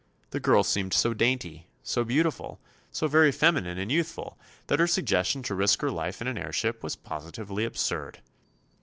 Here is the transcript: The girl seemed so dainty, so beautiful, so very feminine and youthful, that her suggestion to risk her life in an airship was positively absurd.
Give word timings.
The 0.31 0.39
girl 0.39 0.63
seemed 0.63 0.95
so 0.95 1.13
dainty, 1.13 1.67
so 1.83 2.03
beautiful, 2.03 2.59
so 2.91 3.07
very 3.07 3.31
feminine 3.31 3.77
and 3.77 3.91
youthful, 3.91 4.35
that 4.65 4.79
her 4.79 4.87
suggestion 4.87 5.43
to 5.43 5.53
risk 5.53 5.81
her 5.81 5.91
life 5.91 6.21
in 6.21 6.27
an 6.27 6.39
airship 6.39 6.81
was 6.81 6.95
positively 6.95 7.65
absurd. 7.65 8.19